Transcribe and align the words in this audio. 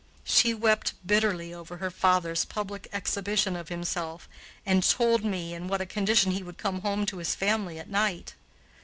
She 0.23 0.55
wept 0.55 0.93
bitterly 1.05 1.53
over 1.53 1.77
her 1.77 1.91
father's 1.91 2.43
public 2.43 2.87
exhibition 2.91 3.55
of 3.55 3.69
himself, 3.69 4.27
and 4.65 4.81
told 4.81 5.23
me 5.23 5.53
in 5.53 5.67
what 5.67 5.79
a 5.79 5.85
condition 5.85 6.31
he 6.31 6.41
would 6.41 6.57
come 6.57 6.81
home 6.81 7.05
to 7.05 7.17
his 7.17 7.35
family 7.35 7.77
at 7.77 7.87
night. 7.87 8.33